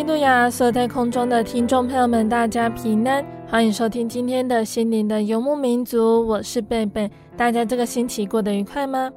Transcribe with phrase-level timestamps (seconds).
[0.00, 0.48] 利路亚！
[0.48, 6.26] 所有在空中的听众朋友们，大家平安，欢迎收听今天的心灵的游牧民族。
[6.26, 9.10] 我是贝贝，大家这个星期过得愉快吗？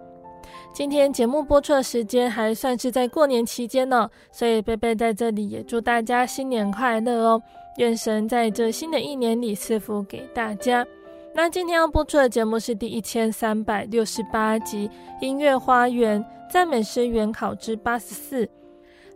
[0.73, 7.41] 今天节目播出的时间还算是在过年期间呢，所以贝贝在这里也祝大家新年快乐哦！
[7.77, 10.85] 愿神在这新的一年里赐福给大家。
[11.33, 14.89] 那今天要播出的节目是第一千三百六十八集
[15.21, 18.45] 《音乐花园赞美诗原考之八十四》。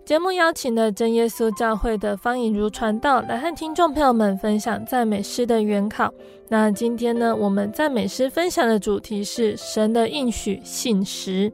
[0.08, 6.14] 节目邀请了真耶稣教会的方颖如传道来和听众朋友们分享赞美诗的原考。
[6.48, 11.52] 那今天呢，我们赞美诗分享的主题是神的应许信实。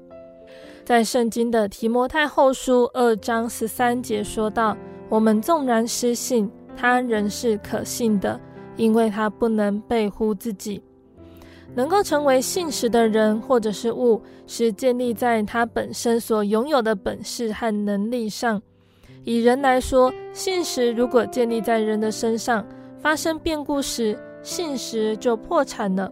[0.85, 4.77] 在圣经的提摩太后书二章十三节说道
[5.09, 6.47] ：“我们纵然失信，
[6.77, 8.39] 他仍是可信的，
[8.77, 10.79] 因为他不能背乎自己。”
[11.75, 18.61] 能够成为信实的人或者是物，是建立在他本身所拥有的本事和能力上。
[19.23, 22.65] 以人来说，信实如果建立在人的身上，
[22.99, 26.11] 发生变故时，信实就破产了；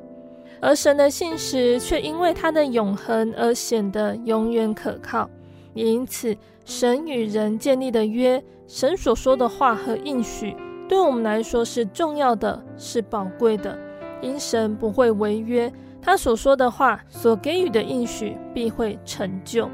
[0.61, 5.29] 而神的信实却因为他的永恒而显得永远可靠。
[5.73, 6.35] 也因此，
[6.65, 10.55] 神与人建立的约，神所说的话和应许，
[10.87, 13.77] 对我们来说是重要的，是宝贵的。
[14.21, 15.71] 因神不会违约，
[16.01, 19.69] 他所说的话，所给予的应许必会成就。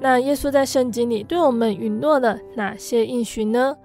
[0.00, 3.76] 那耶稣在圣经里对我们允诺了哪些应许呢？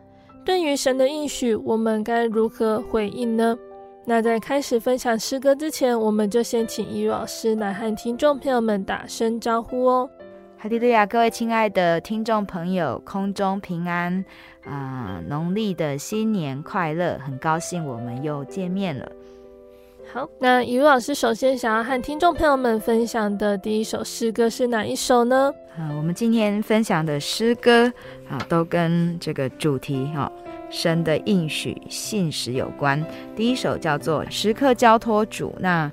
[0.43, 3.57] 对于神的应许，我们该如何回应呢？
[4.05, 10.09] 那在开始分享诗歌之前，我们就先请怡如老师来和听众朋友们打声招呼哦。
[10.57, 14.25] 哈利路亚，各位亲爱的听众朋友，空中平安
[14.65, 15.21] 啊！
[15.27, 19.09] 农历的新年快乐，很高兴我们又见面了。
[20.11, 25.53] 好，那雨露老师首先想要和听众朋友们分享的第一首诗歌是哪一首呢？
[25.77, 27.85] 啊，我们今天分享的诗歌
[28.27, 30.31] 啊，都跟这个主题哈、啊，
[30.71, 33.05] 神的应许信实有关。
[33.35, 35.91] 第一首叫做《时刻交托主》，那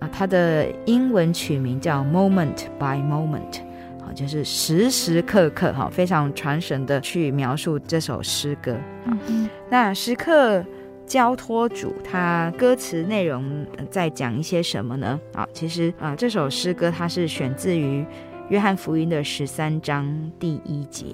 [0.00, 3.60] 啊，它的英文取名叫 Moment by Moment，
[4.00, 8.72] 啊，就是时时刻刻哈、啊，非常传神的去描述这首诗歌。
[9.06, 10.64] 啊、嗯，那时刻。
[11.06, 15.20] 交托主，他歌词内容在讲一些什么呢？
[15.34, 18.04] 啊，其实啊，这首诗歌它是选自于
[18.48, 21.06] 约翰福音的十三章第一节。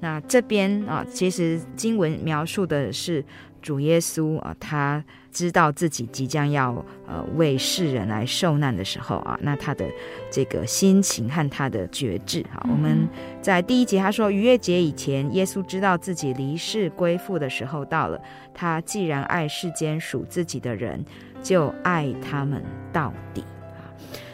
[0.00, 3.24] 那这边啊，其实经文描述的是
[3.60, 9.86] 主耶稣啊，他知道自己即将要呃为世人来受难的时候啊，那他的
[10.30, 13.08] 这个心情和他的决志啊，我们
[13.40, 18.20] 在第一节他说逾越节以前，耶稣知道自己离世归父的时候到了。
[18.52, 21.04] 他既然爱世间属自己的人，
[21.42, 22.62] 就爱他们
[22.92, 23.44] 到底。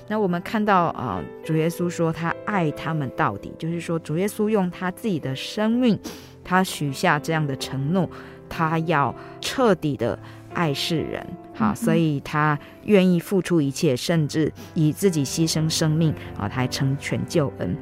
[0.09, 5.99] 那我们看到啊，主耶稣说他爱他们到底，就是说主耶稣用他自己的生命，
[6.45, 8.09] 他许下这样的承诺，
[8.49, 10.19] 他要彻底的
[10.55, 17.77] 爱世人，好，所以他愿意付出一切，甚至以自己牺牲生命啊，他还成全救恩。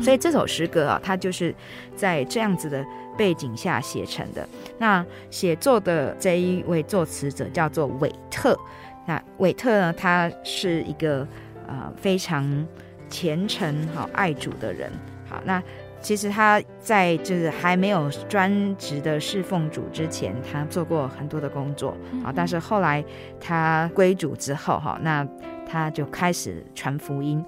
[0.00, 1.54] 所以这首诗歌啊，它就是
[1.94, 2.84] 在这样子的
[3.16, 4.48] 背景下写成的。
[4.78, 8.58] 那写作的这一位作词者叫做韦特，
[9.06, 11.26] 那韦特呢，他是一个。
[11.68, 12.64] 呃，非常
[13.10, 14.88] 虔诚、好爱主的人。
[15.28, 15.60] 好，那
[16.06, 22.32] 其实他在就是还没有专职的侍奉主之前，他做过很多的工作啊。
[22.32, 23.04] 但是后来
[23.40, 25.26] 他归主之后，哈，那
[25.66, 27.44] 他就开始传福音。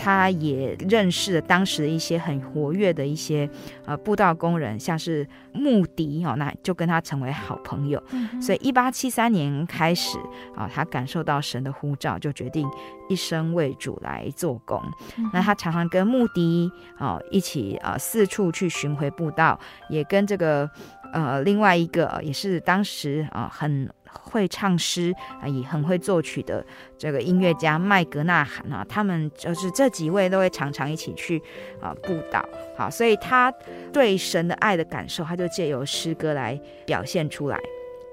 [0.00, 3.50] 他也认识了当时的一些很活跃的一些
[3.84, 8.00] 呃布道工人，像是穆迪哦，那就跟他成为好朋友。
[8.12, 10.16] 嗯、所以一八七三年开始
[10.54, 12.64] 啊，他感受到神的呼召，就决定
[13.08, 14.80] 一生为主来做工。
[15.16, 19.58] 嗯、那他常常跟穆迪啊一起啊四处去巡回布道，
[19.90, 20.70] 也跟这个
[21.12, 23.90] 呃另外一个也是当时啊很。
[24.22, 26.64] 会唱诗啊，也很会作曲的
[26.96, 31.42] 这个音乐家麦格纳罕啊，他们就是这几位都会常常一起去
[31.80, 32.44] 啊布道，
[32.76, 33.52] 好，所以他
[33.92, 37.58] 对神的爱的感受，他就借由诗歌来表现出来，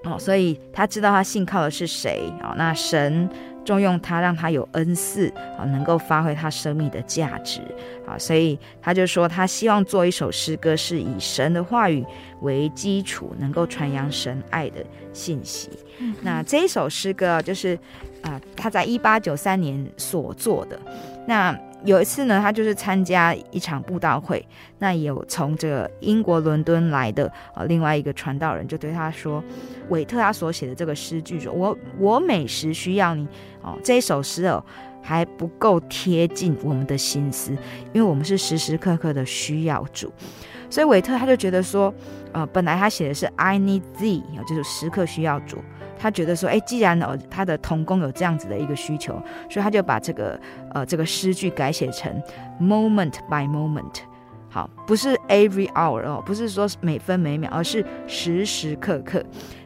[0.04, 3.30] 哦，所以他知道他信靠的是谁啊，那神。
[3.66, 5.28] 重用他，让他有恩赐
[5.58, 7.60] 啊，能够发挥他生命的价值
[8.08, 12.06] 啊，所以他就说，他希望做一首诗歌，是以神的话语
[12.42, 15.70] 为基础，能够传扬神爱的信息。
[15.98, 17.78] 嗯、那这一首诗歌就是
[18.22, 20.80] 啊，他在一八九三年所做的。
[21.28, 24.46] 那有一次呢，他就是参加一场布道会，
[24.80, 29.44] 那有从这个英国伦敦来的啊，另外一个传道人就对他说，
[29.90, 33.28] 韦特他所写的这个诗句说，我我每时需要你
[33.62, 34.64] 哦，这一首诗哦
[35.02, 37.52] 还不够贴近我们的心思，
[37.94, 40.12] 因为我们是时时刻刻的需要主，
[40.70, 41.94] 所以韦特他就觉得说，
[42.32, 45.60] 呃，本来他写的是 I need thee，就是时刻需要主。
[46.06, 49.14] 他觉得说，哎，既然哦，他的童工有这样子的一个需求，
[49.50, 50.40] 所以他就把这个
[50.72, 52.22] 呃这个诗句改写成
[52.62, 54.02] moment by moment，
[54.48, 59.26] 好，不是 every hour 哦，不是说每分每秒，而是时时刻刻。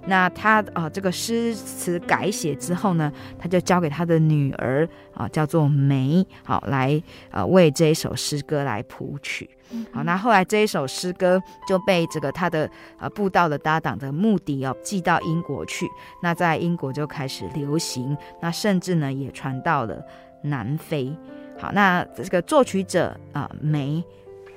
[0.10, 7.02] 那他啊、呃，这个诗词改写之后呢，他就交给他的女儿啊、呃，叫做梅，好来
[7.32, 9.50] 呃为这一首诗歌来谱曲。
[9.94, 12.70] 好，那后来这一首诗歌就被这个他的
[13.00, 15.88] 呃布道的搭档的穆迪哦寄到英国去，
[16.24, 20.04] 那在英国就开始流行，那甚至呢也传到了
[20.42, 21.16] 南非。
[21.60, 24.04] 好，那这个作曲者啊、呃、梅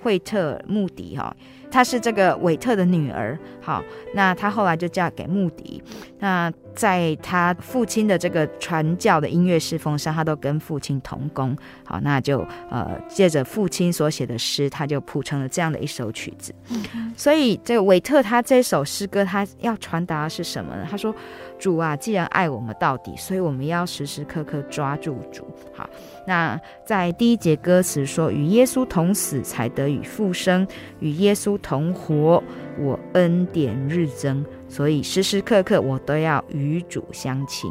[0.03, 1.35] 惠特穆迪哈。
[1.71, 3.83] 她是这个韦特的女儿，好，
[4.15, 5.83] 那她后来就嫁给穆迪。
[6.19, 16.55] 那在他父亲的这个传教的音乐侍奉上，他都跟父亲同工，好，那就呃借着父亲所写的诗，他就谱成了这样的一首曲子。
[16.71, 20.87] 嗯、所以这个韦特他这首诗歌，他要传达的是什么呢？
[20.91, 21.15] 他说。
[21.59, 25.47] 主啊，既然爱我们到底，所以我们要时时刻刻抓住主。
[25.73, 25.89] 好，
[26.27, 30.67] 那在第一节歌词说：“与耶稣同死，才得以复生；
[30.99, 32.43] 与耶稣同活，
[32.81, 34.45] 我恩典日增。
[34.73, 37.71] 所以时时刻刻我都要与主相亲。”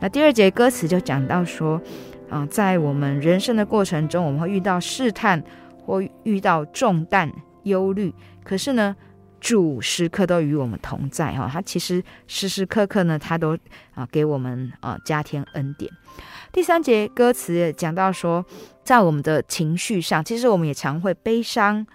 [0.00, 1.80] 那第二节歌词就讲到说
[2.28, 5.42] ：“啊、在我们人生的过程中，我们会遇到试探，
[5.86, 7.32] 或遇到重担、
[7.62, 8.12] 忧虑。
[8.42, 8.96] 可是呢？”
[9.40, 13.54] 主时刻都与我们同在哈，他其实时时刻刻呢，他都
[13.92, 15.92] 啊给我们啊加添恩典。
[16.50, 18.42] 第三节歌词讲到说，
[18.84, 21.86] 在我们的情绪上，其实我们也常会悲伤，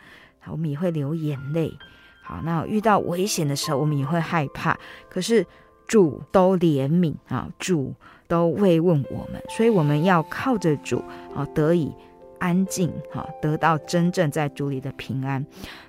[0.45, 1.74] 我们也会流眼泪。
[2.29, 4.77] 好，那遇到危险的时候，我们也会害怕。
[5.09, 5.43] 可是
[5.87, 7.95] 主都怜悯啊，主
[8.27, 11.03] 都慰问我们，所以我们要靠着主
[11.35, 11.91] 啊得以
[12.37, 15.43] 安静哈，得到真正在主里的平安。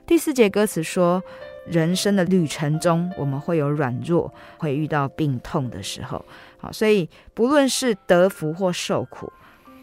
[0.07, 1.23] 第四节歌词说。
[1.67, 6.25] 人生的旅程中，我们会有软弱，会遇到病痛的时候。
[6.57, 9.31] 好，所以不论是得福或受苦，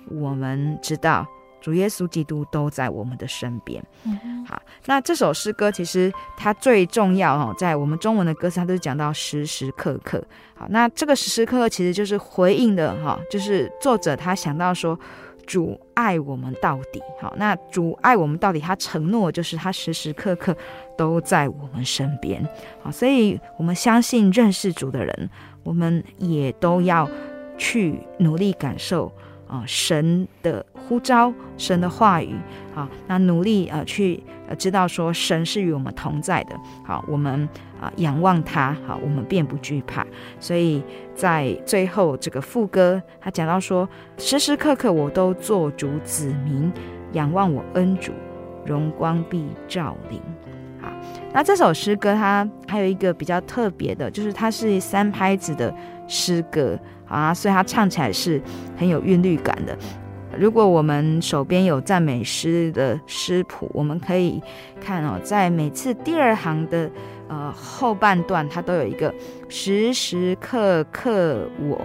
[0.10, 1.26] 我们知道
[1.60, 3.84] 主耶稣基督都在我们的身边。
[4.04, 10.24] 嗯、好，那这首诗歌其实它最重要哦，在我们中文的歌词，它都是讲到时时刻刻。
[10.56, 15.00] 好，那这个时时刻刻其实就是回应的哈，就是作者他想到说。
[15.48, 20.54] 主爱我们到底，好，那主爱我们到底，他承诺就是他时时刻刻
[20.98, 22.46] 都在我们身边，
[22.84, 25.30] 好，所以我们相信认识主的人，
[25.64, 27.10] 我们也都要
[27.58, 29.10] 去努力感受
[29.48, 32.36] 啊神的呼召，神的话语，
[32.74, 34.22] 好，那努力啊去
[34.58, 37.48] 知道说神是与我们同在的，好，我们。
[37.80, 40.04] 啊，仰望他，好，我们便不惧怕。
[40.40, 40.82] 所以
[41.14, 43.88] 在最后这个副歌，他讲到说，
[44.18, 46.74] 时时刻刻我都做主子民，
[47.14, 48.12] 仰望我恩主，
[48.66, 50.20] 荣光必照临。
[50.82, 50.92] 好，
[51.32, 55.72] 那这首诗歌它还有一个比较特别的，就是它是三拍子的
[56.08, 58.42] 诗歌啊，所以它唱起来是
[58.78, 59.78] 很有韵律感的。
[60.38, 64.42] 如果我们手边有赞美诗的诗谱，我们可以
[64.80, 66.90] 看哦，在每次第二行的。
[67.30, 69.14] 呃，后半段它都有一个
[69.50, 71.78] 时时刻刻我，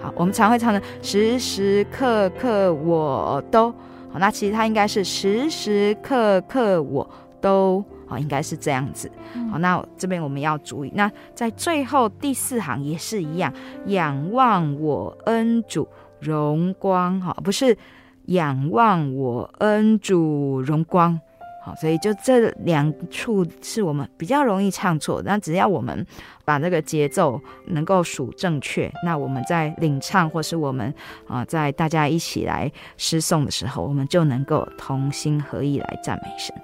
[0.00, 3.70] 好，我们常会唱的时时刻刻我都
[4.10, 7.06] 好，那其实它应该是时时刻刻我
[7.38, 9.10] 都，好，应该是这样子。
[9.50, 13.52] 好，那这边我们要注意，那在最后第四行也是一样，
[13.86, 15.86] 仰望我恩主
[16.20, 17.76] 荣光，哈，不是
[18.26, 21.20] 仰望我恩主荣光。
[21.60, 26.06] 好所以就这两处是我们比较容易唱错，那只要我们
[26.44, 30.94] 把这个节奏能够数正确，那我们在领唱或是我们
[31.26, 36.54] 啊在大家一起来诗诵的时候，我们就能够同心合意来赞美神。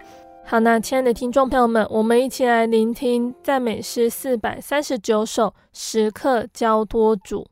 [0.46, 7.46] 好，那亲爱的听众朋友们，我们一起来聆听赞美诗四百三十九首，时刻交托主。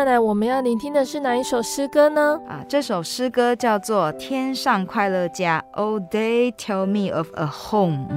[0.00, 2.40] 那再来，我们要聆听的是哪一首诗歌呢？
[2.48, 8.08] 啊，这首诗歌叫做《天上快乐家》，Oh, they tell me of a home。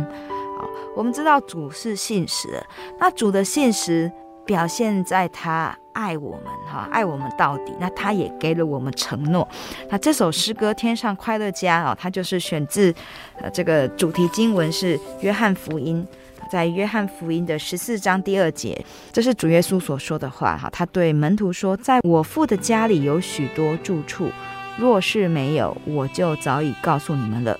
[0.57, 2.63] 好，我们知道主是信实，
[2.97, 4.09] 那主的信实
[4.45, 7.73] 表现在他爱我们，哈，爱我们到底。
[7.77, 9.45] 那他也给了我们承诺。
[9.89, 12.95] 那这首诗歌《天上快乐家》啊，它就是选自
[13.41, 16.07] 呃这个主题经文是约翰福音。
[16.53, 18.79] 在约翰福音的十四章第二节，
[19.11, 20.55] 这是主耶稣所说的话。
[20.55, 24.29] 哈，他对门徒说：“在我父的家里有许多住处，
[24.77, 27.59] 若是没有，我就早已告诉你们了。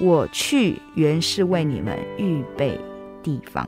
[0.00, 2.76] 我去原是为你们预备
[3.22, 3.64] 地方。”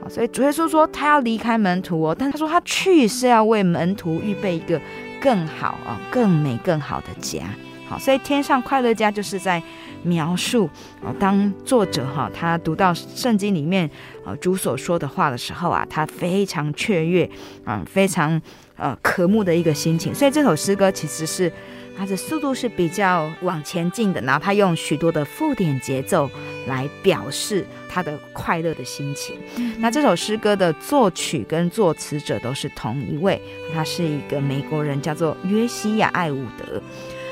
[0.00, 4.80] 好，所以主耶稣说他要离开门徒哦，但他说他去是要为门徒预备一个
[5.20, 7.42] 更好啊、更美、更好的家。
[7.86, 9.62] 好，所以天上快乐家就是在。
[10.04, 10.70] 描述
[11.02, 13.90] 啊，当作者哈他读到圣经里面
[14.24, 17.28] 啊主所说的话的时候啊，他非常雀跃
[17.64, 18.40] 啊，非常
[18.76, 20.14] 呃渴慕的一个心情。
[20.14, 21.52] 所以这首诗歌其实是
[21.96, 26.28] 它的速度是比较往前进的，然后他用许多的附点节奏
[26.66, 29.36] 来表示他的快乐的心情。
[29.78, 33.40] 那这首诗歌的作曲跟作词者都是同一位，
[33.72, 36.82] 他是一个美国人，叫做约西亚·艾伍德。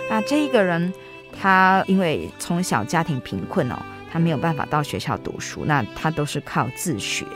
[0.08, 0.92] 那这一个人。
[1.38, 3.76] 他因为从小家庭贫困哦，
[4.10, 7.26] 他没有办法到学校读书，那他都是靠自学。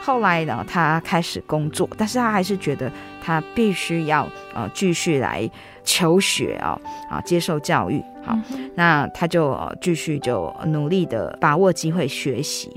[0.00, 2.90] 后来呢，他开始工作，但是他还是觉得
[3.22, 5.48] 他必须要呃继续来
[5.84, 8.02] 求学哦，啊接受教育。
[8.24, 8.38] 好，
[8.74, 12.74] 那他就继续就努力的把握机会学习。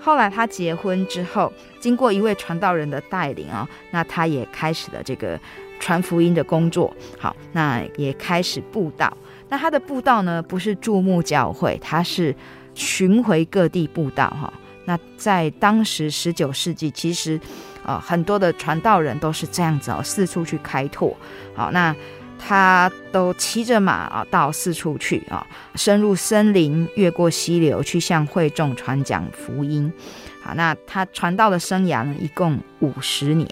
[0.00, 5.38] 后来他结婚之后，经过一位传道人的带领啊，那他也开始了这个
[5.80, 6.94] 传福音的工作。
[7.18, 9.12] 好，那也开始布道。
[9.50, 12.34] 那他的布道呢，不是注目教会，他是
[12.74, 14.50] 巡回各地布道哈。
[14.86, 17.36] 那在当时十九世纪，其实
[17.84, 21.14] 啊、呃、很多的传道人都是这样子哦，四处去开拓。
[21.54, 21.94] 好，那
[22.38, 29.92] 他都骑着马啊到四处去啊，深入森林，越过溪流，去向会众传讲福音。
[30.42, 33.48] 好，那他传道的生涯呢，一共五十年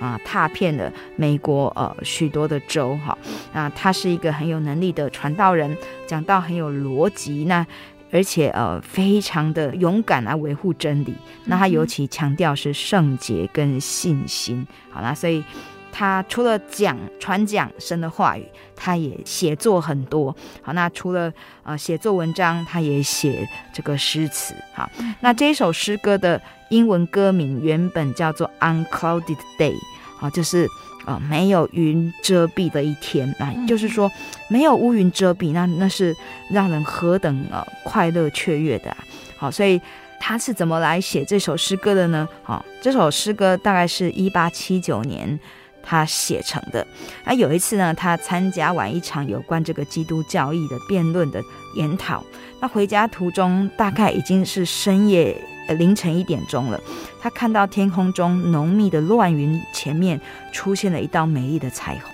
[0.00, 3.16] 啊，踏遍了美国呃许多的州哈。
[3.52, 5.76] 那他是一个很有能力的传道人，
[6.06, 7.64] 讲道很有逻辑，那
[8.10, 11.14] 而且呃非常的勇敢来维护真理。
[11.44, 14.66] 那他尤其强调是圣洁跟信心。
[14.90, 15.44] 好，啦所以。
[15.92, 20.34] 他除了讲传讲神的话语，他也写作很多。
[20.62, 21.30] 好，那除了
[21.62, 24.54] 呃写作文章，他也写这个诗词。
[24.72, 29.74] 好，那这一首诗歌的英文歌名原本叫做 Unclouded Day，
[30.16, 30.66] 好，就是
[31.04, 33.28] 呃没有云遮蔽的一天。
[33.38, 34.10] 啊就是说
[34.48, 36.16] 没有乌云遮蔽，那那是
[36.50, 38.96] 让人何等呃快乐雀跃的啊。
[39.36, 39.78] 好，所以
[40.18, 42.26] 他是怎么来写这首诗歌的呢？
[42.42, 45.38] 好，这首诗歌大概是一八七九年。
[45.82, 46.86] 他写成的。
[47.24, 51.42] 那有一次呢，他参加完一场有关这个基督教义的辩论的
[51.74, 52.24] 研讨，
[52.60, 55.36] 那回家途中大概已经是深夜，
[55.78, 56.80] 凌晨一点钟了。
[57.20, 60.20] 他看到天空中浓密的乱云前面
[60.52, 62.12] 出现了一道美丽的彩虹。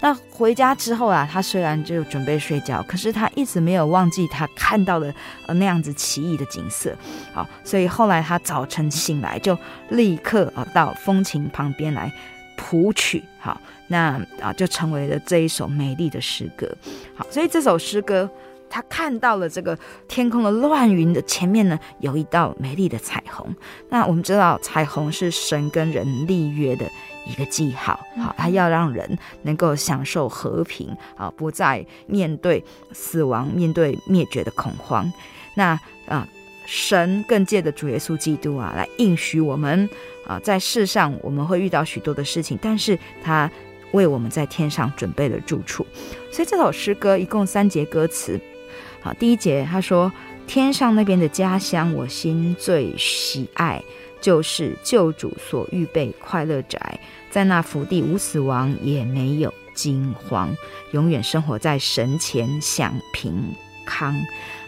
[0.00, 5.14] 那回家之后啊，他虽然就准备睡觉，可是他一直没有忘记他看到的
[5.46, 6.94] 呃那样子奇异的景色。
[7.32, 9.56] 好，所以后来他早晨醒来就
[9.88, 12.12] 立刻啊到风琴旁边来。
[12.56, 16.68] 谱曲好，那啊就成为了这一首美丽的诗歌。
[17.14, 18.28] 好，所以这首诗歌，
[18.70, 23.54] 他看到了这个天空的乱云的前面呢，有一道美丽的彩虹。
[23.88, 26.86] 那我们知道，彩虹是神跟人立约的
[27.26, 27.98] 一个记号。
[28.16, 35.12] 好，他要让人能够享受和平，啊，不再面对死亡、面对灭绝的恐慌。
[35.54, 36.26] 那啊。
[36.66, 39.88] 神更借着主耶稣基督啊，来应许我们
[40.26, 43.50] 啊，在世上我们会遇到许多的事情，但是他
[43.92, 45.86] 为我们在天上准备了住处。
[46.32, 48.40] 所以这首诗歌一共三节歌词。
[49.02, 50.10] 好，第一节他说
[50.48, 53.82] ：“天上那边的家乡，我心最喜爱，
[54.20, 56.98] 就是救主所预备快乐宅，
[57.30, 60.56] 在那福地无死亡，也没有惊慌，
[60.92, 64.14] 永远生活在神前享平康。”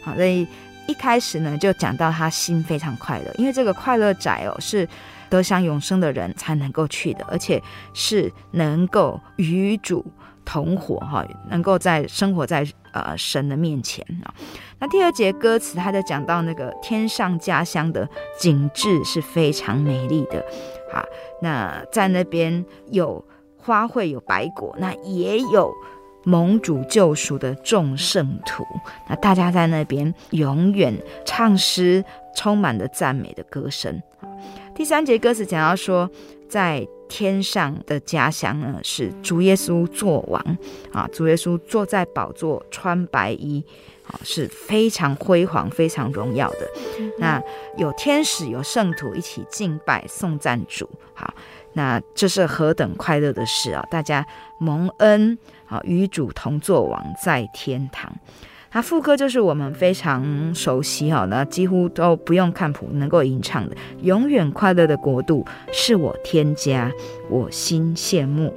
[0.04, 0.46] 好，所以。
[0.86, 4.88] 一开始呢，就讲到他心非常快乐，因为这个快乐宅哦，是
[5.28, 10.04] 得享永生的人才能够去的，而且是能够与主
[10.44, 14.32] 同活哈，能够在生活在呃神的面前啊。
[14.78, 20.44] 那第二节歌词，他就讲到那个天上家乡的景致是非常美丽的，
[20.92, 21.04] 哈，
[21.42, 23.24] 那在那边有
[23.56, 25.74] 花卉，有白果，那也有。
[26.26, 28.64] 蒙主救赎的众圣徒，
[29.08, 30.92] 那大家在那边永远
[31.24, 34.02] 唱诗，充满了赞美的歌声。
[34.74, 36.10] 第三节歌词讲到说，
[36.48, 40.58] 在天上的家乡呢，是主耶稣作王
[40.92, 43.64] 啊，主耶稣坐在宝座，穿白衣
[44.08, 46.68] 啊，是非常辉煌、非常荣耀的。
[47.18, 47.40] 那
[47.76, 51.32] 有天使、有圣徒一起敬拜、颂赞主，好，
[51.74, 53.86] 那这是何等快乐的事啊！
[53.88, 54.26] 大家
[54.58, 58.12] 蒙恩啊，与主同作王，在天堂。
[58.72, 63.76] 那副歌就是我们非常熟悉哈，那几乎都不用看谱能够吟唱的。
[64.02, 66.92] 永远快乐的国度是我天家，
[67.30, 68.52] 我心羡慕。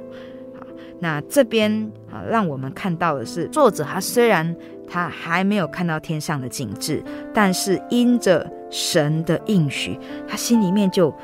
[0.58, 0.66] 好，
[0.98, 4.54] 那这边啊，让我们看到的是作者他虽然
[4.86, 11.14] 他还没有看到天上的景致，但是因着神的应许，他心里面就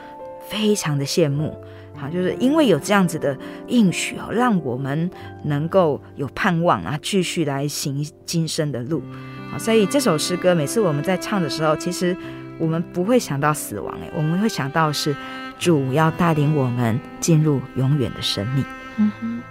[0.48, 1.54] 非常的羡慕。
[1.96, 3.36] 好，就是因为有这样子的
[3.68, 5.10] 应许哦，让我们
[5.44, 9.02] 能够有盼望啊，继续来行今生的路。
[9.50, 12.16] 好，所以这首诗歌每次我们在唱的时候，其实
[12.58, 15.16] 我们不会想到死亡，诶，我们会想到是
[15.58, 18.64] 主要带领我们进入永远的生命。
[18.98, 19.42] 嗯哼，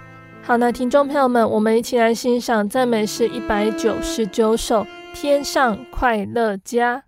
[0.42, 6.98] 好，那听众朋友们，我们一起来欣赏赞美诗一百九十九首《天上快乐家》。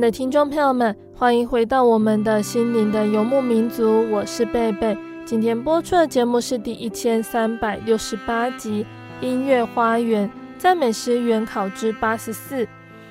[0.00, 4.96] 的听众朋友们，欢迎回到我们的心灵的游牧民族，我是贝贝。
[5.24, 8.86] 今天播出的节目是第一千三百六十八集
[9.24, 12.64] 《音乐花园赞美诗原考之八十四》。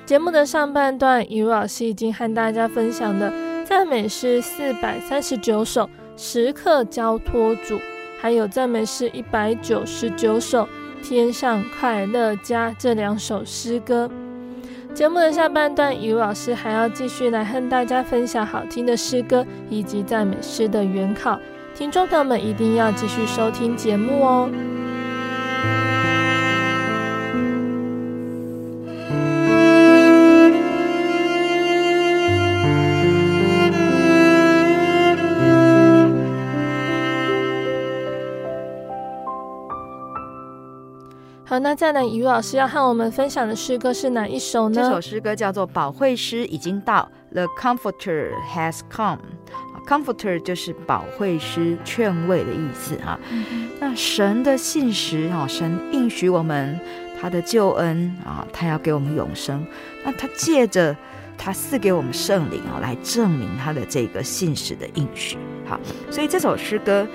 [0.06, 3.30] 节目的上半段，雨露老师已经和大家分享的
[3.64, 5.84] 赞美诗四百三十九首
[6.16, 7.76] 《时刻交托主》，
[8.18, 10.62] 还有赞美诗一百九十九首
[11.02, 14.10] 《天上快乐家》这两首诗歌。
[14.98, 21.38] 节目的下半段，雨老师还要继续来和大家分享好听的诗歌以及赞美诗的原考，
[21.72, 24.50] 听众朋友们一定要继续收听节目哦。
[41.60, 44.80] 那再来，于老师要和我们分享的诗歌是哪一首呢？
[44.80, 49.18] 这首诗歌叫做《保惠师已经到》，The Comforter has come。
[49.86, 53.18] Comforter 就是保惠师、劝慰的意思哈。
[53.80, 56.78] 那神的信实啊，神应许我们
[57.18, 59.66] 他的救恩啊，他要给我们永生。
[60.04, 60.94] 那他借着
[61.38, 65.38] 他赐给我们圣灵啊，来证明他的这个信实的应许。
[65.66, 67.08] 好，所以这首诗歌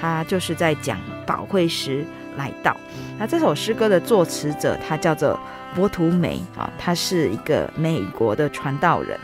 [0.00, 2.04] 他就是在讲保惠师
[2.36, 2.76] 来到。
[3.18, 5.38] 那这首诗歌的作词者他叫做
[5.74, 9.18] 伯图梅啊，他是一个美国的传道人。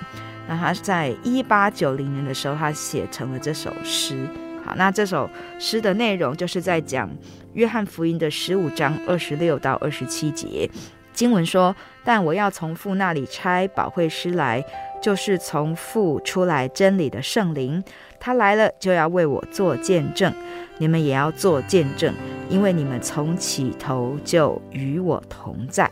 [0.48, 4.26] 那他在一八九零年的时候，他写成了这首诗。
[4.64, 7.10] 好，那这首诗的内容就是在讲
[7.54, 10.68] 约翰福音的十五章二十六到二十七节
[11.12, 14.62] 经文说：“但我要从父那里差保惠师来，
[15.00, 17.82] 就是从父出来真理的圣灵。
[18.26, 20.34] 他来了，就要为我做见证。
[20.78, 22.12] 你们也要做见证，
[22.48, 25.88] 因为你们从起头就与我同在。”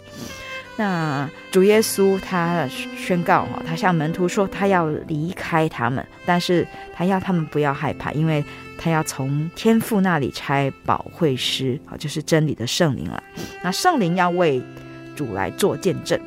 [0.76, 2.66] 那主耶稣他
[2.96, 8.44] 宣告哈，他向门徒说，他要离开他们，但是他要他们不要害怕，因为
[8.76, 13.22] 他要从天父那里差保惠师，啊，就是真理的圣灵了。
[13.62, 14.60] 那圣灵要为
[15.14, 16.18] 主来做见证，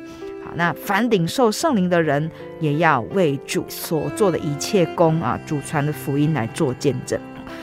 [0.54, 2.30] 那凡领受圣灵的人
[2.60, 7.18] 也要为主所做的一切工啊，主传的福音来做见证。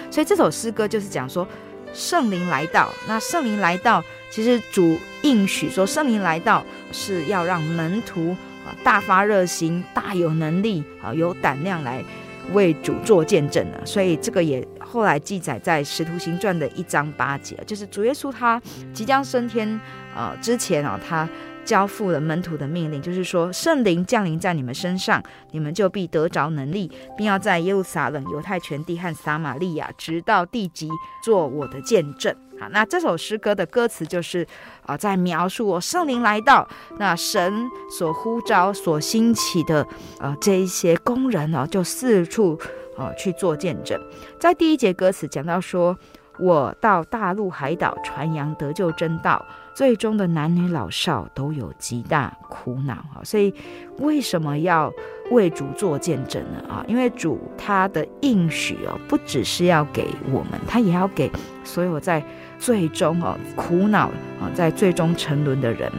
[0.09, 1.47] 所以这首诗歌就是讲说。
[1.93, 12.03] 圣灵来到，那圣灵来到，其实主应许说，圣灵来到是要让门徒啊大发热心、大有能力啊有胆量来
[12.51, 13.85] 为主做见证的。
[13.85, 19.79] 所以这个也后来记载在《使徒行传》的一章八节，就是主耶稣他即将升天
[20.13, 21.25] 啊之前啊他。
[21.65, 30.89] 交付了门徒的命令，就是说圣灵降临在你们身上，你们就必得着能力，并要在耶路撒冷、犹太全地和撒玛利亚，直到地极，
[31.23, 32.34] 做我的见证。
[32.58, 34.47] 好，那这首诗歌的歌词就是
[34.86, 36.65] 啊、在描述我圣灵来到，
[36.97, 39.86] 那神所呼召、所兴起的
[40.19, 42.58] 呃这一些工人呢、就四处
[42.97, 43.99] 啊、去做见证。
[44.39, 45.97] 在第一节歌词讲到说，
[46.39, 49.45] 我到大陆海岛传扬得救真道。
[49.75, 53.53] 最终的男女老少都有极大苦恼啊，所以
[53.99, 54.89] 为什么要
[55.31, 56.63] 为主做见证呢？
[56.69, 61.29] 啊，因为主他的应许哦，不只是要给我们，他也要给
[61.65, 62.23] 所有在
[62.57, 64.07] 最终哦苦恼
[64.39, 65.91] 啊，在最终沉沦的人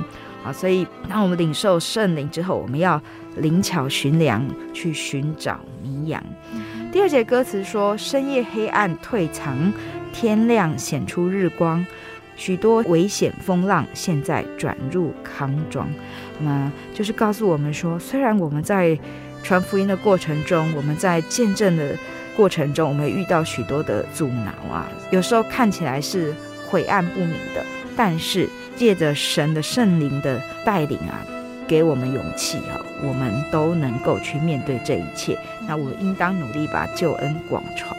[0.43, 0.51] 啊。
[0.51, 2.99] 所以当我们领受圣灵之后，我们要
[3.37, 6.23] 灵巧寻良去寻找迷羊。
[6.91, 9.71] 第二节歌词说：深夜黑暗退藏，
[10.15, 11.85] 天亮显出日光。
[12.37, 15.89] 许多危险风浪现在转入康庄，
[16.39, 18.97] 那就是告诉我们说，虽然我们在
[19.43, 21.97] 传福音的过程中，我们在见证的
[22.37, 26.35] 过程中，我们遇到许多的阻挠啊，有时候看起来是
[26.69, 27.65] 晦暗不明的，
[27.97, 28.47] 但是
[28.77, 31.25] 借着神的圣灵的带领啊，
[31.67, 35.39] 给我们勇气啊，我们都能够去面对这一切。
[35.67, 37.97] 那我应当努力把救恩广传。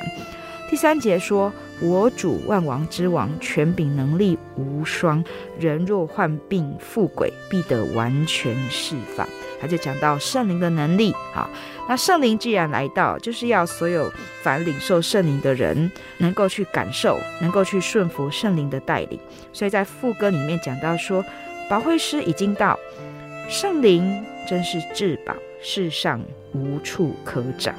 [0.69, 1.52] 第三节说。
[1.80, 5.24] 我主万王之王，权柄能力无双。
[5.60, 9.28] 人若患病富贵，必得完全释放。
[9.62, 11.13] 他就讲到圣灵的能力。
[11.34, 11.48] 好，
[11.88, 14.12] 那圣灵既然来到，就是要所有
[14.42, 19.20] 凡领受圣灵的人，能够去感受，能够去顺服圣灵的带领。
[19.54, 21.24] 所以在副歌里面讲到说，
[21.70, 22.78] 保惠师已经到，
[23.50, 26.20] 圣灵真是至宝，世上
[26.54, 27.72] 无处可找。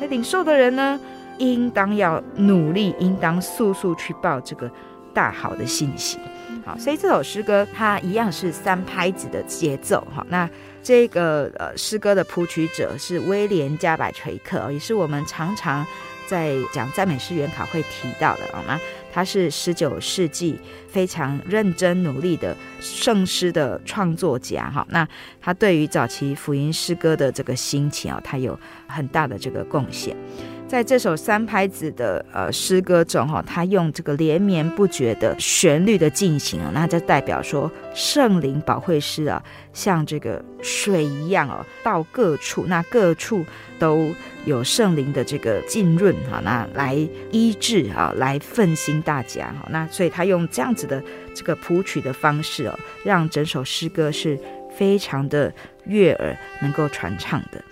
[0.00, 1.00] 那领受的人呢？
[1.38, 4.70] 应当要努力，应当速速去报这个
[5.12, 6.18] 大好的信息。
[6.64, 10.06] 好，所以这首诗歌它一样是三拍子的节奏。
[10.14, 10.48] 哈，那
[10.82, 15.84] 这个呃诗歌的谱曲者是威廉加百垂克，也是我们常常
[16.26, 18.42] 在讲赞美诗原考会提到的。
[18.52, 18.80] 好吗？
[19.12, 24.68] 他是十九世纪非常认真努力的圣诗的创作家。
[24.70, 25.06] 哈，那
[25.40, 30.16] 他对于早期福音诗歌的这个兴起啊，他有很大的这个贡献。
[30.74, 39.40] 在这首三拍子的呃诗歌中，哈，他用这个连绵不绝的旋律的进行啊，那就代表说圣灵保惠师啊，
[39.72, 43.46] 像这个水一样哦，到各处，那各处
[43.78, 44.12] 都
[44.46, 46.96] 有圣灵的这个浸润哈，那来
[47.30, 51.00] 医治啊，来奋兴大家哈，那所以他用这样子的
[51.32, 54.36] 这个谱曲的方式哦，让整首诗歌是
[54.76, 57.62] 非常的悦耳，能够传唱的。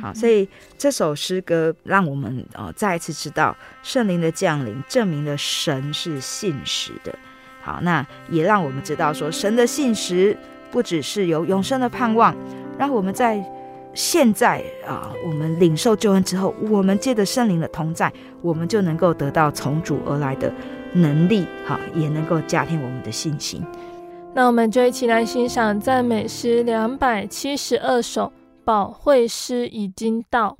[0.00, 0.48] 好，所以
[0.78, 7.12] 这首诗歌让我们呃再一次知道圣灵的降临，证明了神是信实的。
[7.62, 10.36] 好，那也让我们知道说神的信实
[10.70, 12.34] 不只是有永生的盼望，
[12.78, 13.42] 让我们在
[13.92, 20.52] 现在啊、呃，我们领受救恩之后，我们借着圣灵的同在，我们就能够得到从主而来的
[20.92, 23.62] 能力，好，也能够加添我们的信心。
[24.32, 28.32] 那我们就一起来欣赏赞美诗两百七十二首。
[28.64, 30.58] 保会师已经到。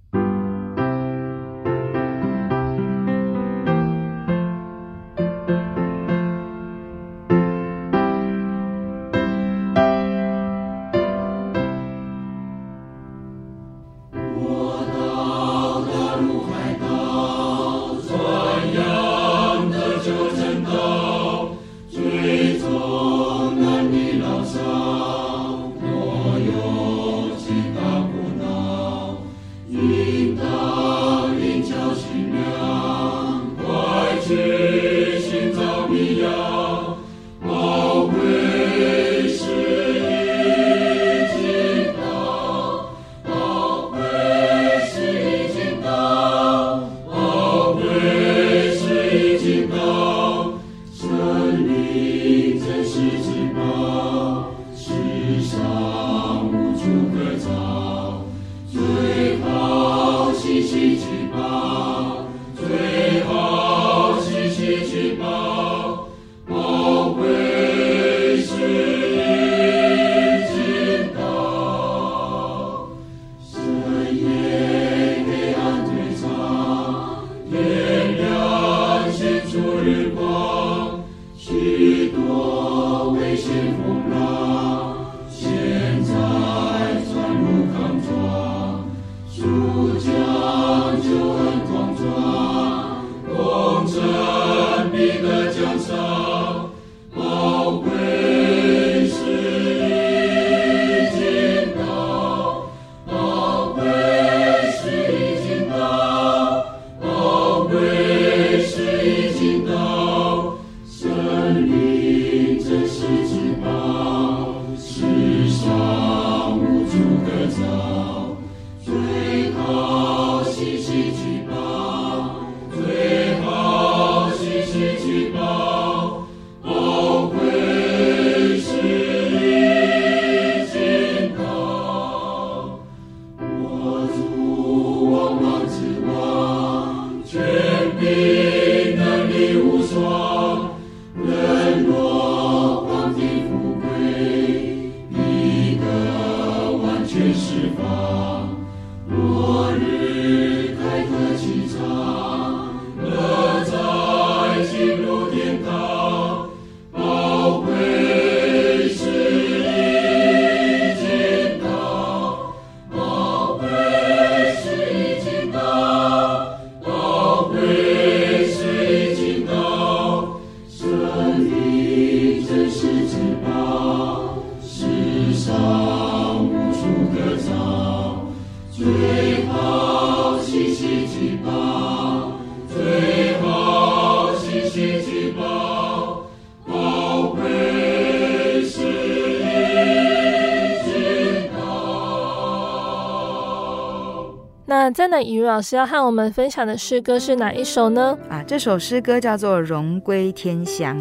[194.92, 198.18] 在那雨老师要和我们分享的诗歌是哪一首呢？
[198.28, 200.98] 啊，这首诗歌叫做《荣归天乡》。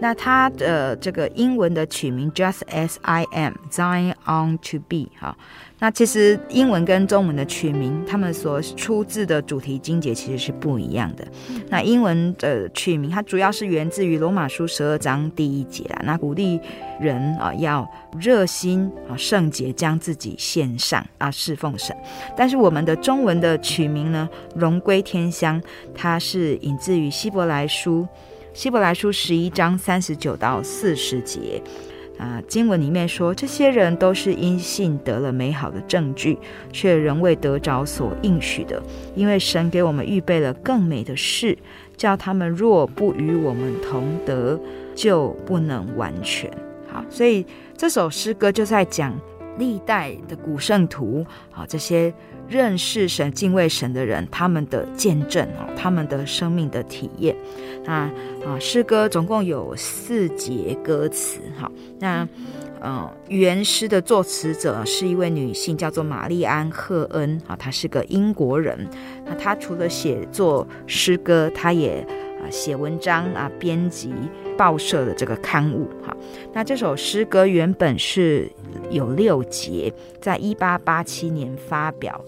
[0.00, 5.36] 那它的这个英文的取名 Just as I am, Zion ought to be 哈。
[5.80, 11.24] 那其实英文跟中文的取名，他们所出自的主题经节其实是不一样的。
[11.68, 16.00] 那英文的取名，它主要是源自于罗马书十二章第一节啦。
[16.04, 16.60] 那鼓励
[17.00, 17.88] 人啊要
[18.18, 21.96] 热心啊圣洁，将自己献上啊侍奉神。
[22.36, 25.62] 但是我们的中文的取名呢，荣归天乡，
[25.94, 28.06] 它是引自于希伯来书。
[28.54, 31.62] 希伯来书十一章三十九到四十节，
[32.18, 36.36] 啊，经文里面说，这些人都是因信得了美好的证据，
[36.72, 38.82] 却仍未得着所应许的，
[39.14, 41.56] 因为神给我们预备了更美的事，
[41.96, 44.58] 叫他们若不与我们同得，
[44.94, 46.50] 就不能完全。
[46.88, 47.46] 好，所以
[47.76, 49.16] 这首诗歌就在讲
[49.56, 52.12] 历代的古圣徒，啊，这些。
[52.48, 57.36] 认识神、敬畏神的人，他们的见证哦，他们的生命的体验。
[57.84, 58.10] 那
[58.44, 61.40] 啊，诗歌总共有四节歌词。
[61.58, 62.26] 哈，那
[62.80, 68.88] 嗯，原诗的作词者是一位女性，叫做玛丽安·赫恩啊，她是个英国人。
[69.26, 72.06] 那她除了写作诗歌，她也
[72.40, 74.14] 啊写文章啊，编辑
[74.56, 75.88] 报社的这个刊物。
[76.06, 76.16] 哈，
[76.52, 78.48] 那这首诗歌原本是
[78.90, 82.24] 有六节，在一八八七年发表。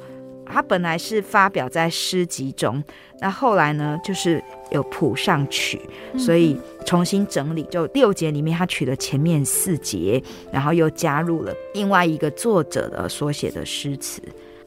[0.53, 2.82] 他本来是发表在诗集中，
[3.20, 5.80] 那后来呢，就是有谱上曲，
[6.18, 10.22] 所以重新整理，就六节里面他取了前面四节，
[10.53, 14.20] 然后又加入了另外一个作者的所写的诗词。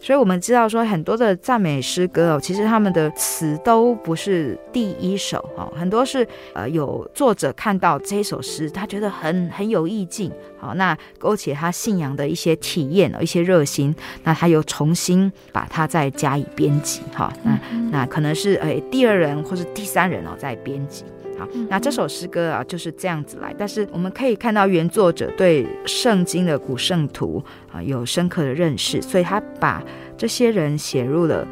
[0.03, 10.29] 所以，我们知道说很多的赞美诗歌哦，其实他们的词都不是第一首哦，很多是呃有作者看到这首诗，他觉得很很有意境，
[10.59, 13.95] 好，那勾起他信仰的一些体验，一些热心，
[14.25, 17.57] 那他又重新把它再加以编辑，哈，那
[17.89, 21.05] 那可能是诶第二人或是第三人哦在编辑。
[21.37, 29.83] 好，那这首诗歌啊就是这样子来，但是我们可以看到原作者对圣经的古圣徒啊有深刻的认识，所以他把
[30.17, 31.47] 这些人写入了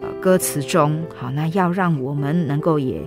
[0.00, 1.02] 呃歌词中。
[1.16, 3.00] 好，那要让我们能够也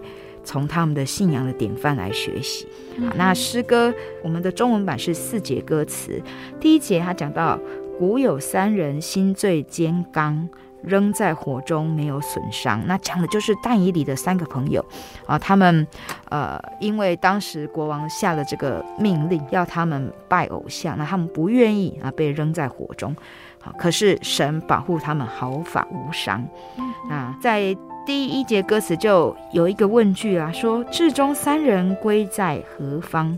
[0.43, 2.67] 从他们的信仰的典范来学习。
[2.99, 3.93] 好，那诗歌
[4.23, 6.21] 我们的中文版是四节歌词，
[6.59, 7.59] 第一节他讲到
[7.99, 10.47] 古有三人心最坚刚，
[10.83, 12.81] 扔在火中没有损伤。
[12.85, 14.83] 那讲的就是但以里的三个朋友
[15.25, 15.85] 啊，他们
[16.29, 23.15] 呃，因为当时国王下了这个命令，要他们拜偶像，那他们不愿意啊，被扔在火中。
[23.59, 26.45] 好，可是神保护他们毫发无伤。
[27.09, 27.75] 那，在
[28.05, 33.37] 第一节歌词就有一个问句啊，说至中三人归在何方？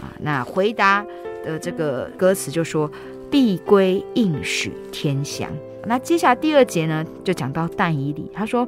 [0.00, 1.04] 啊，那回答
[1.42, 2.90] 的这个歌词就说
[3.30, 5.50] 必归应许天乡。
[5.86, 8.66] 那接下来第二节呢，就讲到但以理，他说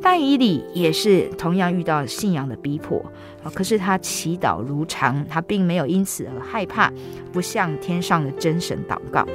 [0.00, 2.98] 但以理也是同样遇到信仰的逼迫
[3.42, 6.92] 啊，可是他祈祷如常，他并没有因此而害怕，
[7.32, 9.26] 不向天上的真神祷告。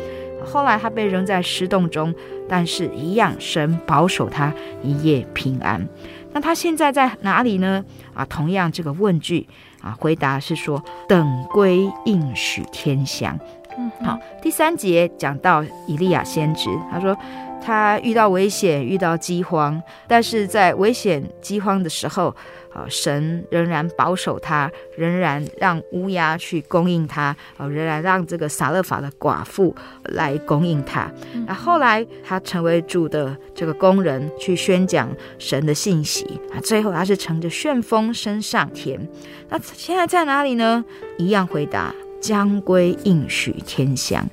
[0.46, 2.14] 后来他被扔在尸洞中，
[2.48, 5.86] 但是一样神保守他一夜平安。
[6.32, 7.84] 那他现在在哪里呢？
[8.14, 9.46] 啊，同样这个问句
[9.82, 13.38] 啊，回答是说等归应许天祥
[13.80, 14.06] 乡。
[14.06, 17.18] 好，第三节讲到以利亚先知，他说
[17.62, 22.36] 他遇到危险，遇到饥荒，但是在危险饥荒的时候，
[22.74, 29.76] 啊，神仍然保守他，仍然让乌鸦去供应他，啊，仍然让这个撒勒法的寡妇
[30.06, 31.12] 来供应他。
[31.46, 39.00] 那后来他成为主的这个工人，去宣讲神的信息啊，最后他是乘着旋风升上天。
[39.50, 40.86] 那现在在哪里呢？
[41.18, 41.94] 一样回答。
[42.20, 44.26] 将归应许天乡，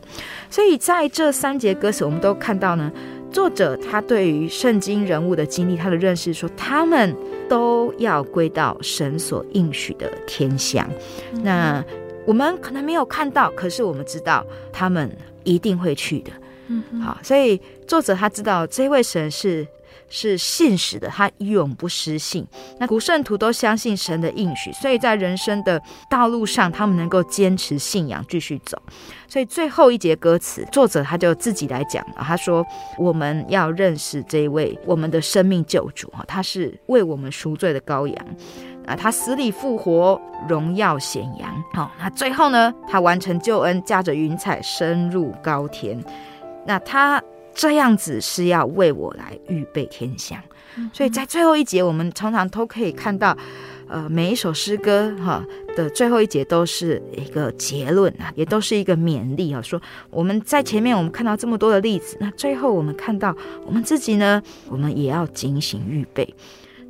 [0.50, 2.90] 所以在这三节歌词，我们都看到呢，
[3.30, 7.14] 作者他对于圣经人物的经历，他的认识说，他们
[7.48, 10.88] 都要归到神所应许的天乡。
[11.32, 11.42] 嗯。
[11.42, 11.84] 那
[12.24, 15.10] 我们可能没有看到，可是我们知道他们
[15.44, 16.32] 一定会去的。
[16.68, 19.66] 嗯，好，所以作者他知道这位神是。
[20.08, 22.46] 是信实的，他永不失信。
[22.78, 28.80] 那古圣徒都相信神的应许，所以在人生的道路上，他们能够坚持信仰，继续走。
[29.28, 32.64] 所以最后一节歌词，作者他就自己来讲了，他说
[32.96, 38.26] ：“我们要认识这位我们的生命救主啊，他是为我们赎罪的羔羊
[38.86, 41.64] 啊，他死里复活，荣耀显扬。
[41.74, 46.02] 好，那最后呢，他完成救恩，驾着云彩升入高天。
[46.64, 47.20] 那他。”
[47.56, 50.38] 这样子是要为我来预备天象，
[50.92, 53.34] 所以在最后一节，我们常常都可以看到，
[53.88, 55.42] 呃，每一首诗歌哈
[55.74, 59.80] 的最后一节都是一个结论啊，也都是一个勉励啊，说
[60.10, 63.34] 我们在前面我们看到这么多的例子，那最后我们看到
[63.64, 66.34] 我们自己呢，我们也要警醒预备。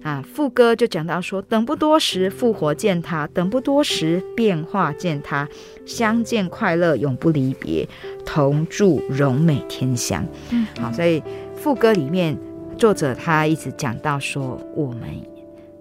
[0.06, 5.48] 啊，副歌就讲到说，等不多时复活见他，等不多时变化见他，
[5.84, 7.88] 相见快乐永不离别，
[8.24, 10.24] 同住荣美天香。
[10.50, 11.20] 嗯，好，所以
[11.56, 12.38] 副歌里面
[12.78, 15.08] 作者他一直讲到说，我们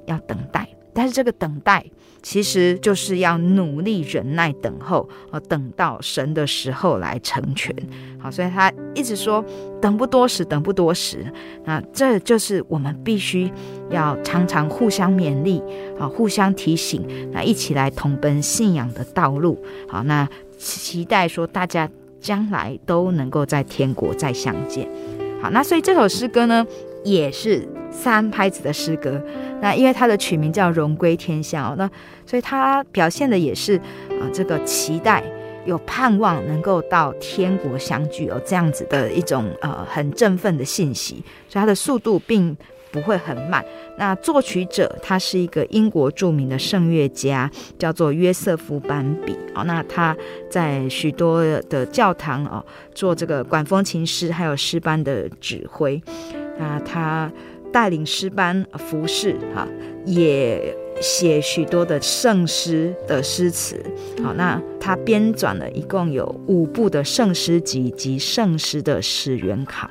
[0.07, 1.85] 要等待，但是这个等待。
[2.25, 7.71] 其实就是要努力忍耐等候，呃，等到神的时候来成全。
[8.17, 9.45] 好，所以他一直说
[9.79, 11.23] 等不多时，等不多时。
[11.65, 13.51] 那这就是我们必须
[13.91, 15.61] 要常常互相勉励，
[15.99, 19.63] 啊，互相提醒，那一起来同奔信仰的道路。
[19.87, 21.87] 好，那期待说大家
[22.19, 24.89] 将来都能够在天国再相见。
[25.43, 26.65] 好，那所以这首诗歌呢，
[27.05, 29.21] 也是三拍子的诗歌。
[29.61, 31.89] 那因为它的曲名叫《荣归天下》哦，那
[32.25, 33.77] 所以它表现的也是
[34.19, 35.23] 啊、这个期待
[35.65, 42.55] 有盼望能够到天国相聚哦，这样子的一种呃很振奋的信息，所以它的速度并
[42.91, 43.63] 不会很慢。
[43.97, 47.49] 那作曲者他是一个英国著名的圣乐家，
[47.79, 50.15] 叫做约瑟夫班比哦，那他
[50.49, 56.01] 在许多的教堂哦做这个管风琴师，还有诗班的指挥，
[56.57, 57.31] 那他。
[57.73, 59.67] 带领诗班服侍，哈，
[60.05, 63.83] 也写许多的圣诗的诗词，
[64.23, 69.89] 好，那他编纂了一共有五部的圣诗集及圣诗的始源考，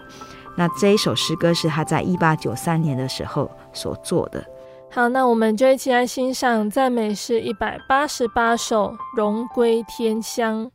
[0.56, 4.42] 那这一首诗歌是他在一八九三年的时候所做的。
[4.90, 10.70] 好，那我们就一起来欣赏赞美诗一百八十八首《荣归天乡》。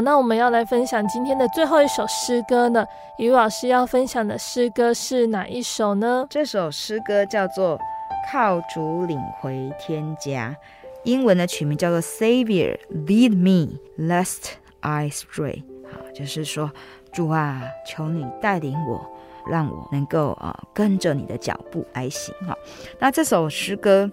[0.00, 2.84] 那我们要来分享今天的最后一首诗歌呢。
[3.18, 6.26] 雨露老师要分享的诗歌是哪一首呢？
[6.30, 7.78] 这首诗歌叫做
[8.32, 10.56] 《靠主领回天家》，
[11.04, 15.62] 英文的曲名叫做《Savior Lead Me Lest I Stray》。
[15.92, 16.70] 好，就是说，
[17.12, 19.00] 主啊，求你带领我，
[19.46, 22.34] 让我能够啊跟着你的脚步来行。
[22.46, 22.56] 哈，
[22.98, 24.10] 那这首诗歌。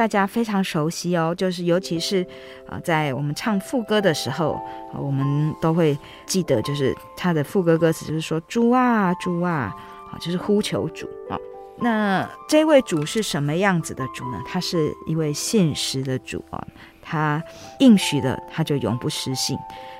[0.00, 2.26] 大家非常熟悉哦，就是尤其是
[2.66, 4.58] 啊，在我们唱副歌的时候，
[4.94, 5.94] 我们都会
[6.24, 9.70] 记得，就是他的副歌歌词，就是说“主啊，主啊”，
[10.10, 11.36] 啊，就是呼求主啊。
[11.76, 14.38] 那这位主是什么样子的主呢？
[14.46, 16.66] 他是一位信实的主啊，
[17.02, 17.42] 他
[17.80, 19.54] 应许的，他就永不失信。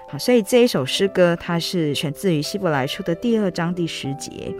[0.09, 4.53] 好，所以这一首诗歌，它是选自于希伯来书的第二章第十节。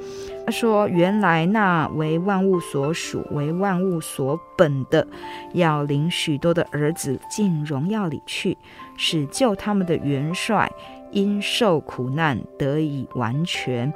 [0.51, 5.07] 说：“原来那为万物所属、为万物所本的，
[5.53, 8.57] 要领许多的儿子进荣耀里去，
[8.97, 10.71] 使救他们的元帅
[11.11, 13.93] 因受苦难得以完全，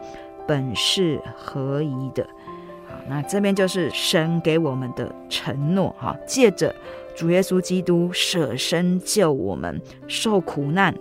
[0.47, 2.27] 本是合宜的。”
[2.89, 6.75] 好，那这边就是神给我们的承诺哈，借着
[7.17, 10.95] 主耶稣基督舍身救我们，受苦难。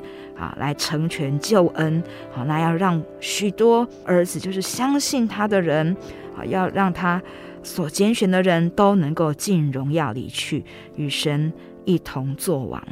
[0.43, 5.95] 啊，来成全救恩，好，那要让许多儿子，就是相信他的人，
[6.35, 7.21] 啊，要让他
[7.63, 10.65] 所拣选的人都能够进荣耀里去，
[10.97, 11.53] 与神
[11.85, 12.83] 一同作王。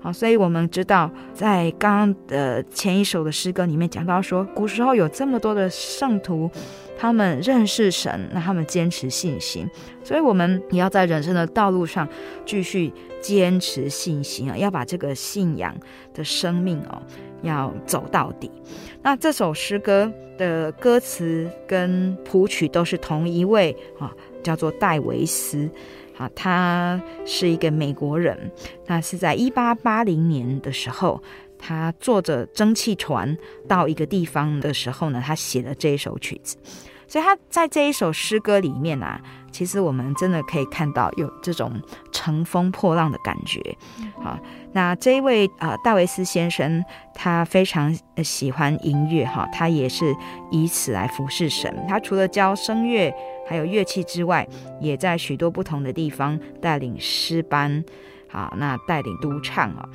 [0.00, 6.50] 好，所以我们知道，在刚刚的前一首的诗歌里面讲到说，古时候有这么多的圣徒。
[6.98, 9.68] 他们认识神，那他们坚持信心，
[10.02, 12.08] 所以我们也要在人生的道路上
[12.44, 15.76] 继续坚持信心啊，要把这个信仰
[16.14, 17.02] 的生命哦，
[17.42, 18.50] 要走到底。
[19.02, 25.68] 那这首诗歌的歌词跟谱曲都是同一位啊，叫做戴维斯
[26.16, 28.50] 啊，他是一个美国人，
[28.86, 31.22] 那是在一八八零年的时候。
[31.58, 33.36] 他坐着蒸汽船
[33.68, 36.56] 到一个地方的时候呢，他写了这一首曲子。
[37.08, 39.20] 所以他在这一首诗歌里面啊，
[39.52, 41.80] 其实我们真的可以看到有这种
[42.10, 43.60] 乘风破浪的感觉。
[44.20, 44.36] 好，
[44.72, 46.84] 那这一位啊、呃，戴维斯先生，
[47.14, 50.12] 他非常喜欢音乐哈，他也是
[50.50, 51.72] 以此来服侍神。
[51.88, 53.14] 他除了教声乐
[53.48, 54.44] 还有乐器之外，
[54.80, 57.84] 也在许多不同的地方带领诗班，
[58.28, 59.88] 好，那带领督唱啊。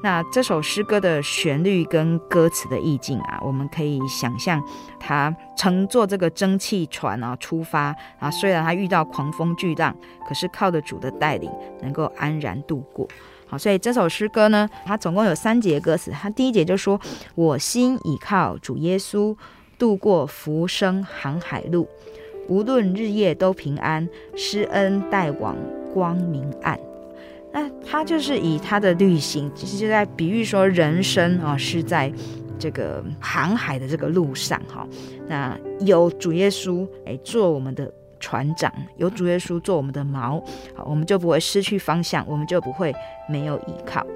[0.00, 4.62] 那这首诗歌的旋律跟歌词的意境啊，我们可以想象，
[5.00, 9.94] 他乘坐这个蒸汽船啊出发啊，虽然他遇到狂风巨浪，
[10.26, 11.50] 可是靠着主的带领，
[11.82, 13.08] 能够安然度过。
[13.48, 16.12] 好，所以这首诗歌呢，它总共有三节歌词。
[16.12, 17.00] 它第一节就说
[17.34, 19.34] ：“我心倚靠主耶稣，
[19.78, 21.88] 度过浮生航海路，
[22.46, 25.56] 无论日夜都平安，施恩带往
[25.92, 26.78] 光明岸。”
[27.52, 32.12] 那他就是以他的旅行，其实就在比喻说人生啊，是在
[32.58, 34.86] 这个航海的这个路上哈。
[35.26, 40.42] 那有主耶稣哎做我们的船长，有主耶稣做我们的锚，
[40.74, 42.92] 好，我们就不会失去方向，我们就不会
[43.28, 44.06] 没有依靠。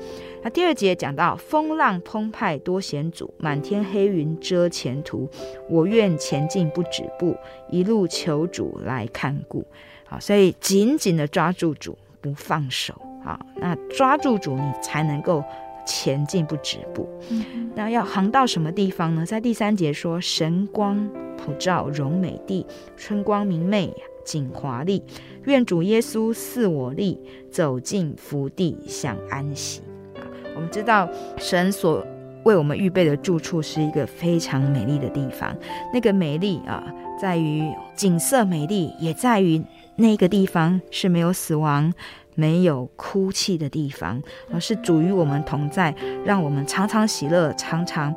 [0.43, 5.31] 那第二节讲到风浪澎湃多险阻，满天黑云遮前途，
[5.71, 7.37] 我愿前进不止步，
[7.71, 9.65] 一路求主来看顾。
[10.05, 13.01] 好，所以紧紧的抓住主不放手。
[13.25, 15.43] 好，那抓住主，你才能够
[15.87, 17.09] 前进不止步。
[17.31, 19.25] 嗯、那要行到什么地方呢？
[19.25, 22.67] 在第三节说：“神光普照荣美地，
[22.97, 23.93] 春光明媚
[24.25, 25.03] 景华丽。
[25.45, 27.21] 愿主耶稣赐我力，
[27.51, 29.83] 走进福地享安息。”
[30.19, 32.05] 啊，我们知道神所
[32.45, 35.57] 为我们预备的住处是一个非常美丽的地方。
[35.93, 36.85] 那个美丽啊，
[37.21, 39.63] 在于景色美丽，也在于
[39.97, 41.93] 那个地方是没有死亡。
[42.35, 44.23] 没有哭泣的地方，
[44.53, 48.15] 而是主与我们同在，让我们常常喜乐，常常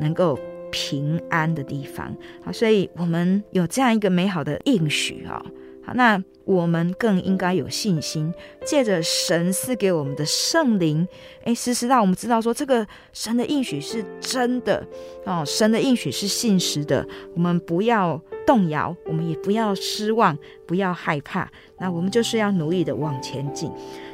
[0.00, 0.38] 能够
[0.70, 2.14] 平安的地方。
[2.44, 5.44] 好，所以我们有这样一个美好的应许啊。
[5.84, 8.32] 好，那我们更应该有信心，
[8.64, 11.06] 借着神赐给我们的圣灵，
[11.44, 14.84] 哎，时时让我们知道说，这个神的应许是真的
[15.24, 23.70] 哦，神的应许是信实的，我们不要动摇，我们也不要失望，不要害怕，那我们就是要努力的往前进。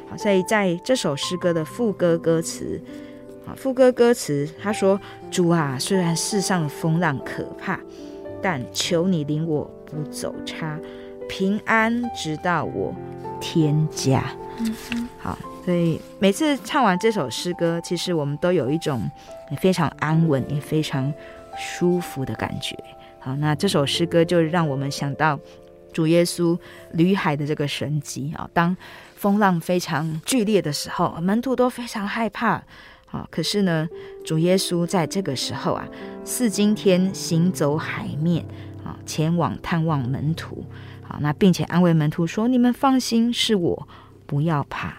[0.07, 2.81] 好，所以在这首诗歌的副歌歌词，
[3.45, 4.99] 啊，副歌歌词他说
[5.29, 7.79] ：“主啊，虽然世上的风浪可怕，
[8.41, 10.79] 但求你领我不走差。”
[11.29, 12.93] 平安直到我
[13.39, 14.21] 天家。
[15.19, 19.09] 好，所以每次唱完这首诗歌，其实我们都有一种
[19.61, 21.13] 非常安稳也非常
[21.57, 22.75] 舒服的感觉。
[23.19, 25.39] 好，那这首诗歌就让我们想到
[25.93, 26.57] 主耶稣
[26.91, 28.49] 旅海的这个神迹啊。
[28.53, 28.75] 当
[29.15, 32.61] 风浪非常剧烈的时候，门徒都非常害怕。
[33.11, 33.87] 啊，可是呢，
[34.23, 35.87] 主耶稣在这个时候啊，
[36.23, 38.45] 四今天行走海面
[38.83, 40.63] 啊，前往探望门徒。
[41.09, 43.87] 好，那并且安慰门徒说：“你们放心，是我，
[44.27, 44.97] 不要怕。”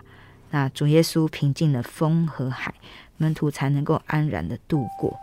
[0.51, 2.75] 那主耶稣平静了风和海，
[3.17, 5.17] 门徒才能够安然的度过。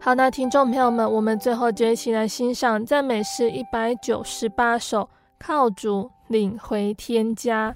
[0.00, 7.74] 好，那听众朋友们，我们最后就一起来欣赏赞美诗一百九十八首，靠主领回天家。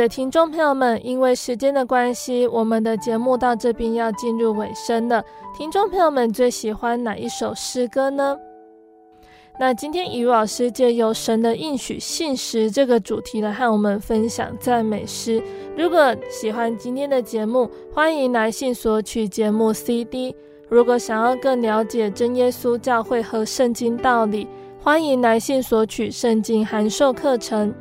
[0.00, 5.22] 的听众朋友们，因为时间的关系，我们的节目到这边要进入尾声了。
[5.54, 8.34] 听众朋友们最喜欢哪一首诗歌呢？
[9.58, 15.42] 那今天雨老师借由神的应许信实这个主题来和我们分享赞美诗。
[15.76, 20.34] 如果喜欢今天的节目，欢迎来信索取节目 CD。
[20.70, 24.48] 如果想要更了解真耶稣教会和圣经道理，
[24.82, 27.74] 欢迎来信索取圣经函授课程。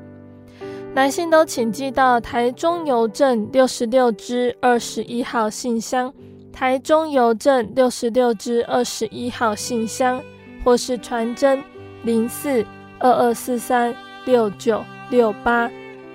[0.96, 6.14] 来信都请寄到台中邮政六十六支二十一号信箱，
[6.52, 10.22] 台中邮政六十六支二十一号信箱，
[10.64, 11.64] 或是传真
[12.04, 12.66] 零四
[13.00, 15.72] 二二四三六九六八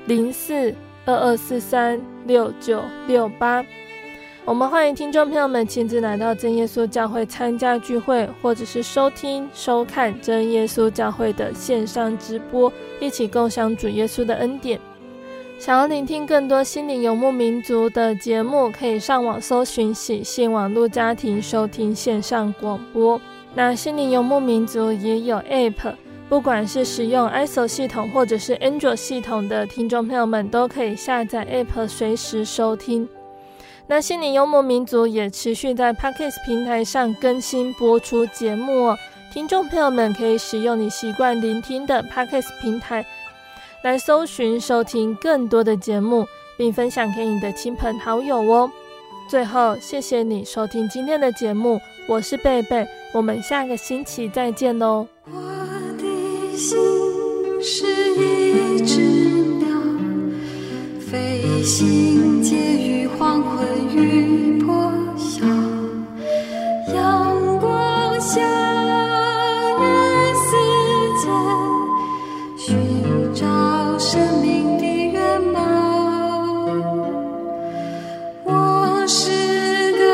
[0.07, 0.75] 零四
[1.07, 3.65] 二二四三六九六八。
[4.47, 12.71] 我们欢迎听众朋友们亲自来到真耶稣教会参加聚会，或者是收听、收看真耶稣教会的线上直播，
[13.01, 14.79] 一起共享主耶稣的恩典。
[15.59, 23.19] 想要聆听更多心灵游牧民族的节目，可以上网搜寻喜信网络家庭收听线上广播。
[23.55, 25.95] 那心灵游牧民族也有 App，
[26.29, 33.09] 不管是使用 iOS 系统或者是 Android 系统的听众朋友们，都可以下载 App 随时收听。
[33.87, 38.99] 那心灵幽默民族也持续在 Podcast 平台上更新播出节目哦，
[39.33, 43.05] 听众朋友们可以使用你习惯聆听的 Podcast 平台
[43.83, 46.27] 来搜寻收听更多的节目，
[46.57, 48.71] 并分享给你的亲朋好友哦。
[49.29, 51.79] 最后，谢谢你收听今天的节目，
[52.09, 55.07] 我是贝贝，我们下个星期再见喽。
[55.27, 55.41] 我
[55.99, 56.79] 的心
[57.63, 59.24] 是一只，
[61.65, 65.47] 心结于黄昏与破晓，
[66.95, 68.39] 阳光下
[69.81, 69.83] 与
[70.45, 70.51] 世
[71.23, 71.33] 间
[72.59, 72.77] 寻
[73.33, 73.47] 找
[73.99, 75.59] 生命的原貌。
[78.45, 79.31] 我是
[79.93, 80.05] 个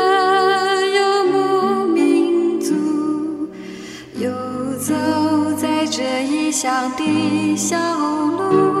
[0.87, 0.99] 游
[1.33, 2.73] 牧民族，
[4.15, 4.31] 游
[4.79, 4.93] 走
[5.57, 8.80] 在这异乡的小路，